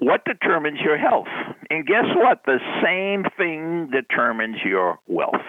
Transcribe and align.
What 0.00 0.24
determines 0.24 0.78
your 0.80 0.96
health? 0.96 1.26
And 1.70 1.84
guess 1.84 2.06
what? 2.14 2.42
The 2.46 2.60
same 2.84 3.24
thing 3.36 3.90
determines 3.90 4.58
your 4.64 4.98
wealth. 5.08 5.42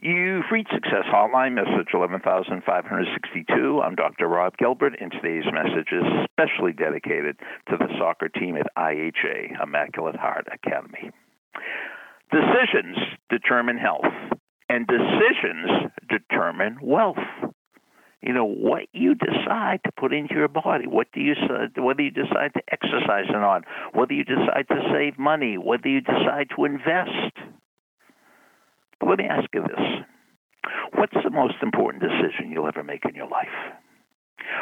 You've 0.00 0.44
reached 0.50 0.72
Success 0.72 1.04
Hotline, 1.12 1.54
message 1.54 1.92
11562. 1.92 3.82
I'm 3.84 3.94
Dr. 3.94 4.26
Rob 4.26 4.56
Gilbert, 4.56 4.94
and 4.98 5.12
today's 5.12 5.44
message 5.52 5.88
is 5.92 6.04
specially 6.32 6.72
dedicated 6.72 7.36
to 7.68 7.76
the 7.76 7.88
soccer 7.98 8.30
team 8.30 8.56
at 8.56 8.72
IHA, 8.78 9.62
Immaculate 9.62 10.16
Heart 10.16 10.46
Academy. 10.50 11.10
Decisions 12.30 12.96
determine 13.28 13.76
health, 13.76 14.06
and 14.70 14.86
decisions 14.86 15.90
determine 16.08 16.78
wealth 16.80 17.18
you 18.22 18.32
know 18.32 18.44
what 18.44 18.82
you 18.92 19.14
decide 19.14 19.80
to 19.84 19.92
put 19.92 20.12
into 20.12 20.34
your 20.34 20.48
body 20.48 20.86
what 20.86 21.06
do 21.12 21.20
you 21.20 21.34
whether 21.76 22.02
you 22.02 22.10
decide 22.10 22.52
to 22.54 22.62
exercise 22.72 23.26
or 23.30 23.40
not 23.40 23.64
whether 23.92 24.12
you 24.12 24.24
decide 24.24 24.66
to 24.68 24.80
save 24.92 25.18
money 25.18 25.56
whether 25.56 25.88
you 25.88 26.00
decide 26.00 26.48
to 26.54 26.64
invest 26.64 27.34
but 29.00 29.08
let 29.08 29.18
me 29.18 29.24
ask 29.24 29.48
you 29.54 29.62
this 29.62 30.04
what's 30.94 31.16
the 31.22 31.30
most 31.30 31.56
important 31.62 32.02
decision 32.02 32.50
you'll 32.50 32.66
ever 32.68 32.82
make 32.82 33.04
in 33.04 33.14
your 33.14 33.28
life 33.28 33.48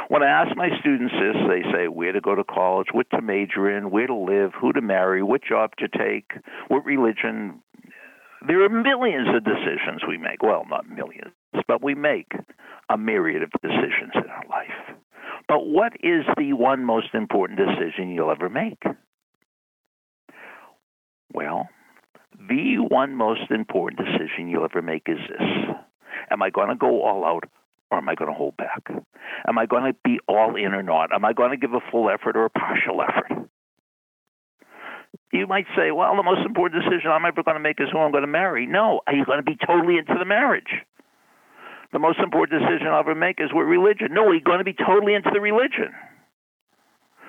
when 0.08 0.22
I 0.22 0.26
ask 0.26 0.56
my 0.56 0.68
students 0.80 1.14
this, 1.14 1.36
they 1.48 1.62
say 1.72 1.88
where 1.88 2.12
to 2.12 2.20
go 2.20 2.34
to 2.34 2.44
college, 2.44 2.88
what 2.92 3.08
to 3.10 3.20
major 3.20 3.70
in, 3.70 3.90
where 3.90 4.06
to 4.06 4.14
live, 4.14 4.52
who 4.58 4.72
to 4.72 4.80
marry, 4.80 5.22
what 5.22 5.42
job 5.42 5.72
to 5.78 5.88
take, 5.88 6.32
what 6.68 6.84
religion. 6.84 7.62
There 8.46 8.64
are 8.64 8.68
millions 8.68 9.28
of 9.34 9.44
decisions 9.44 10.02
we 10.06 10.18
make. 10.18 10.42
Well, 10.42 10.64
not 10.68 10.88
millions, 10.88 11.32
but 11.68 11.82
we 11.82 11.94
make 11.94 12.32
a 12.88 12.96
myriad 12.96 13.42
of 13.42 13.50
decisions 13.62 14.12
in 14.14 14.28
our 14.30 14.44
life. 14.48 14.96
But 15.48 15.66
what 15.66 15.92
is 16.02 16.24
the 16.36 16.52
one 16.52 16.84
most 16.84 17.14
important 17.14 17.58
decision 17.58 18.10
you'll 18.10 18.30
ever 18.30 18.48
make? 18.48 18.82
Well, 21.32 21.68
the 22.48 22.76
one 22.88 23.14
most 23.14 23.50
important 23.50 24.00
decision 24.04 24.48
you'll 24.48 24.64
ever 24.64 24.82
make 24.82 25.04
is 25.06 25.18
this 25.28 25.76
Am 26.30 26.42
I 26.42 26.50
going 26.50 26.68
to 26.68 26.74
go 26.74 27.02
all 27.02 27.24
out 27.24 27.44
or 27.90 27.98
am 27.98 28.08
I 28.08 28.14
going 28.14 28.30
to 28.30 28.36
hold 28.36 28.56
back? 28.56 28.88
Am 29.46 29.58
I 29.58 29.66
going 29.66 29.92
to 29.92 29.98
be 30.04 30.18
all 30.26 30.56
in 30.56 30.74
or 30.74 30.82
not? 30.82 31.12
Am 31.12 31.24
I 31.24 31.32
going 31.32 31.50
to 31.50 31.56
give 31.56 31.72
a 31.72 31.80
full 31.90 32.10
effort 32.10 32.36
or 32.36 32.46
a 32.46 32.50
partial 32.50 33.00
effort? 33.02 33.48
You 35.32 35.46
might 35.46 35.66
say, 35.76 35.90
well, 35.90 36.16
the 36.16 36.22
most 36.22 36.44
important 36.44 36.82
decision 36.82 37.10
I'm 37.10 37.24
ever 37.24 37.42
going 37.42 37.56
to 37.56 37.62
make 37.62 37.80
is 37.80 37.88
who 37.92 37.98
I'm 37.98 38.10
going 38.10 38.22
to 38.22 38.28
marry. 38.28 38.66
No, 38.66 39.00
are 39.06 39.14
you 39.14 39.24
going 39.24 39.38
to 39.38 39.44
be 39.44 39.56
totally 39.66 39.98
into 39.98 40.14
the 40.18 40.24
marriage? 40.24 40.82
The 41.92 41.98
most 41.98 42.18
important 42.18 42.60
decision 42.60 42.88
I'll 42.88 43.00
ever 43.00 43.14
make 43.14 43.40
is 43.40 43.52
what 43.52 43.62
religion. 43.62 44.08
No, 44.12 44.32
you're 44.32 44.40
going 44.40 44.58
to 44.58 44.64
be 44.64 44.74
totally 44.74 45.14
into 45.14 45.30
the 45.32 45.40
religion. 45.40 45.92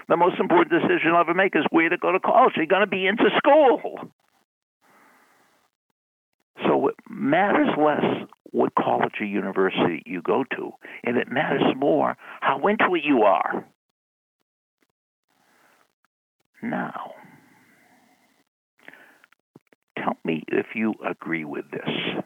The 0.10 0.18
most 0.18 0.40
important 0.40 0.72
decision 0.72 1.12
I'll 1.14 1.22
ever 1.22 1.34
make 1.34 1.56
is 1.56 1.64
where 1.70 1.90
to 1.90 1.98
go 1.98 2.12
to 2.12 2.20
college. 2.20 2.54
You're 2.56 2.66
going 2.66 2.82
to 2.82 2.88
be 2.88 3.06
into 3.06 3.26
school. 3.38 4.00
So 6.66 6.88
it 6.88 6.96
matters 7.10 7.70
less 7.78 8.28
what 8.52 8.74
college 8.76 9.14
or 9.20 9.26
university 9.26 10.02
you 10.06 10.22
go 10.22 10.44
to, 10.56 10.72
and 11.04 11.18
it 11.18 11.30
matters 11.30 11.64
more 11.76 12.16
how 12.42 12.66
into 12.68 12.96
it 12.96 13.04
you 13.04 13.24
are. 13.24 13.66
Now, 16.64 17.12
tell 19.98 20.18
me 20.26 20.44
if 20.48 20.68
you 20.74 20.96
agree 21.08 21.46
with 21.46 21.66
this 21.70 22.24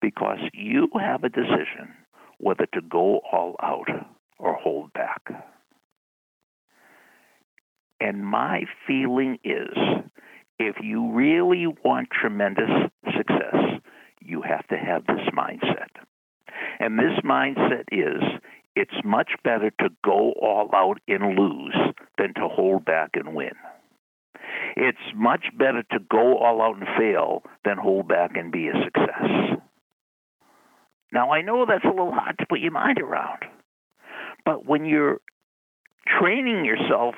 because 0.00 0.38
you 0.52 0.88
have 0.98 1.24
a 1.24 1.28
decision 1.28 1.94
whether 2.38 2.66
to 2.72 2.80
go 2.80 3.20
all 3.32 3.56
out 3.62 3.88
or 4.38 4.54
hold 4.54 4.92
back. 4.92 5.22
And 8.00 8.24
my 8.24 8.62
feeling 8.86 9.38
is 9.44 9.76
if 10.58 10.76
you 10.82 11.12
really 11.12 11.66
want 11.84 12.08
tremendous 12.10 12.70
success, 13.16 13.80
you 14.22 14.42
have 14.42 14.66
to 14.68 14.76
have 14.76 15.06
this 15.06 15.28
mindset. 15.36 15.88
And 16.78 16.98
this 16.98 17.18
mindset 17.24 17.84
is 17.92 18.22
it's 18.76 19.04
much 19.04 19.32
better 19.44 19.70
to 19.80 19.88
go 20.04 20.32
all 20.40 20.70
out 20.74 20.98
and 21.08 21.38
lose 21.38 21.76
than 22.16 22.32
to 22.34 22.48
hold 22.48 22.84
back 22.84 23.10
and 23.14 23.34
win. 23.34 23.52
It's 24.76 24.98
much 25.14 25.46
better 25.58 25.82
to 25.90 25.98
go 26.10 26.38
all 26.38 26.62
out 26.62 26.76
and 26.76 26.86
fail 26.96 27.42
than 27.64 27.76
hold 27.76 28.08
back 28.08 28.36
and 28.36 28.52
be 28.52 28.68
a 28.68 28.84
success. 28.84 29.59
Now, 31.12 31.32
I 31.32 31.42
know 31.42 31.66
that's 31.66 31.84
a 31.84 31.88
little 31.88 32.12
hard 32.12 32.38
to 32.38 32.46
put 32.46 32.60
your 32.60 32.70
mind 32.70 32.98
around, 33.00 33.44
but 34.44 34.66
when 34.66 34.84
you're 34.84 35.20
training 36.20 36.64
yourself, 36.64 37.14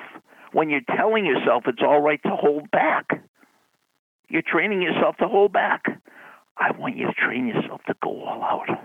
when 0.51 0.69
you're 0.69 0.81
telling 0.95 1.25
yourself 1.25 1.63
it's 1.67 1.81
all 1.81 2.01
right 2.01 2.21
to 2.23 2.35
hold 2.35 2.71
back, 2.71 3.05
you're 4.29 4.41
training 4.41 4.81
yourself 4.81 5.17
to 5.17 5.27
hold 5.27 5.53
back. 5.53 5.83
I 6.57 6.71
want 6.77 6.97
you 6.97 7.07
to 7.07 7.13
train 7.13 7.47
yourself 7.47 7.81
to 7.87 7.93
go 8.01 8.23
all 8.23 8.43
out. 8.43 8.79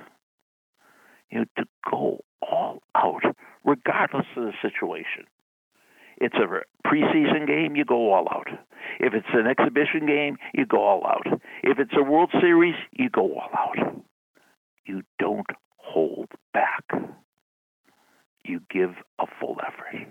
You 1.30 1.40
know, 1.40 1.44
to 1.58 1.64
go 1.90 2.24
all 2.40 2.82
out, 2.94 3.22
regardless 3.64 4.26
of 4.36 4.44
the 4.44 4.52
situation. 4.62 5.24
It's 6.20 6.34
a 6.34 6.88
preseason 6.88 7.46
game, 7.46 7.76
you 7.76 7.84
go 7.84 8.12
all 8.12 8.26
out. 8.30 8.48
If 8.98 9.14
it's 9.14 9.26
an 9.32 9.46
exhibition 9.46 10.06
game, 10.06 10.36
you 10.52 10.66
go 10.66 10.82
all 10.82 11.06
out. 11.06 11.40
If 11.62 11.78
it's 11.78 11.92
a 11.96 12.02
World 12.02 12.30
Series, 12.40 12.74
you 12.92 13.08
go 13.08 13.34
all 13.34 13.50
out 13.54 13.87
you 14.88 15.02
don't 15.18 15.46
hold 15.76 16.28
back. 16.52 16.84
You 18.44 18.60
give 18.70 18.90
a 19.18 19.26
full 19.38 19.56
effort. 19.60 20.08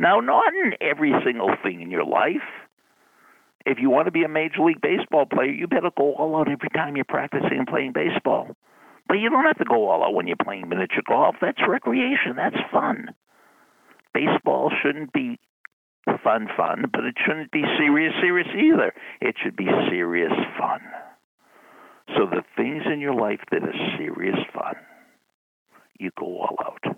Now, 0.00 0.20
not 0.20 0.52
in 0.52 0.74
every 0.80 1.12
single 1.24 1.50
thing 1.62 1.80
in 1.80 1.90
your 1.90 2.04
life. 2.04 2.48
If 3.64 3.78
you 3.78 3.90
want 3.90 4.06
to 4.06 4.10
be 4.10 4.24
a 4.24 4.28
Major 4.28 4.62
League 4.62 4.80
Baseball 4.80 5.26
player, 5.26 5.50
you 5.50 5.66
better 5.66 5.90
go 5.96 6.14
all 6.14 6.36
out 6.36 6.50
every 6.50 6.70
time 6.74 6.96
you're 6.96 7.04
practicing 7.04 7.58
and 7.58 7.66
playing 7.66 7.92
baseball. 7.92 8.56
But 9.06 9.18
you 9.18 9.28
don't 9.28 9.44
have 9.44 9.58
to 9.58 9.64
go 9.64 9.88
all 9.88 10.04
out 10.04 10.14
when 10.14 10.26
you're 10.26 10.36
playing 10.42 10.68
miniature 10.68 11.02
golf. 11.06 11.36
That's 11.40 11.58
recreation. 11.68 12.36
That's 12.36 12.56
fun. 12.72 13.08
Baseball 14.14 14.72
shouldn't 14.82 15.12
be 15.12 15.38
fun, 16.24 16.48
fun, 16.56 16.86
but 16.92 17.04
it 17.04 17.14
shouldn't 17.24 17.50
be 17.50 17.62
serious, 17.78 18.14
serious 18.20 18.48
either. 18.56 18.92
It 19.20 19.36
should 19.42 19.56
be 19.56 19.68
serious 19.88 20.32
fun. 20.58 20.80
So 22.16 22.26
the 22.26 22.42
things 22.56 22.82
in 22.92 23.00
your 23.00 23.14
life 23.14 23.40
that 23.50 23.62
are 23.62 23.96
serious 23.96 24.38
fun, 24.52 24.74
you 25.98 26.10
go 26.18 26.40
all 26.40 26.56
out. 26.64 26.96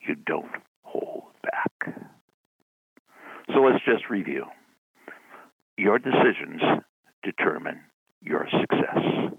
You 0.00 0.14
don't 0.14 0.52
hold 0.82 1.24
back. 1.42 1.94
So 3.52 3.60
let's 3.60 3.84
just 3.84 4.08
review. 4.10 4.44
Your 5.76 5.98
decisions 5.98 6.60
determine 7.22 7.80
your 8.22 8.46
success. 8.50 9.32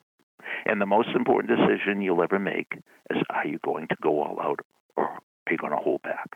And 0.65 0.79
the 0.79 0.85
most 0.85 1.09
important 1.15 1.57
decision 1.57 2.01
you'll 2.01 2.23
ever 2.23 2.39
make 2.39 2.73
is 3.09 3.21
are 3.29 3.47
you 3.47 3.59
going 3.63 3.87
to 3.87 3.95
go 4.01 4.21
all 4.21 4.39
out 4.41 4.59
or 4.95 5.05
are 5.05 5.51
you 5.51 5.57
going 5.57 5.71
to 5.71 5.77
hold 5.77 6.01
back? 6.01 6.29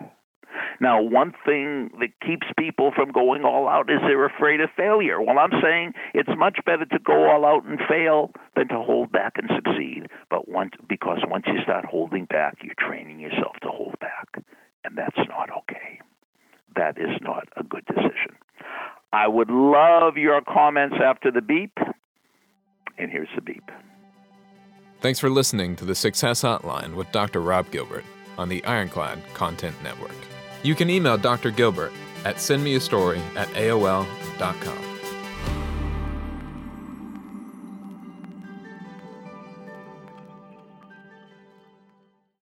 Now, 0.80 1.02
one 1.02 1.34
thing 1.46 1.92
that 2.00 2.10
keeps 2.26 2.48
people 2.58 2.92
from 2.96 3.12
going 3.12 3.44
all 3.44 3.68
out 3.68 3.90
is 3.90 4.00
they're 4.02 4.26
afraid 4.26 4.62
of 4.62 4.70
failure. 4.76 5.22
Well, 5.22 5.40
I'm 5.40 5.62
saying 5.62 5.94
it's 6.14 6.30
much 6.38 6.60
better 6.66 6.86
to 6.86 7.00
go 7.00 7.30
all 7.30 7.46
out 7.46 7.66
and 7.66 7.80
fail 7.88 8.32
than 8.56 8.68
to 8.70 8.82
hold 8.82 9.12
back 9.12 9.34
and 9.38 9.50
succeed. 9.56 10.08
But 10.30 10.50
once, 10.50 10.72
because 10.88 11.20
once 11.28 11.46
you 11.48 11.62
start 11.64 11.86
holding 11.86 12.26
back, 12.26 12.58
you're 12.64 12.76
training 12.78 13.20
yourself 13.20 13.56
to 13.62 13.70
hold 13.70 14.00
back, 14.00 14.44
and 14.84 14.98
that's 14.98 15.18
not 15.30 15.50
okay. 15.60 16.00
That 16.76 16.98
is 16.98 17.22
not 17.22 17.48
a 17.56 17.64
good 17.64 17.86
decision. 17.86 18.36
I 19.12 19.28
would 19.28 19.50
love 19.50 20.18
your 20.18 20.42
comments 20.42 20.96
after 21.04 21.30
the 21.30 21.42
beep, 21.42 21.78
and 22.98 23.12
here's 23.12 23.30
the 23.36 23.42
beep. 23.42 23.70
Thanks 25.02 25.20
for 25.20 25.30
listening 25.30 25.76
to 25.78 25.86
the 25.86 25.96
Success 25.96 26.42
Hotline 26.42 26.96
with 26.96 27.12
Dr. 27.12 27.42
Rob 27.42 27.70
Gilbert 27.72 28.06
on 28.38 28.50
the 28.50 28.64
Ironclad 28.64 29.20
Content 29.34 29.76
Network. 29.84 30.16
You 30.64 30.76
can 30.76 30.90
email 30.90 31.18
Dr. 31.18 31.52
Gilbert 31.52 31.92
at 32.26 32.38
sendmeastory 32.38 33.22
at 33.36 33.50
AOL.com. 33.50 34.93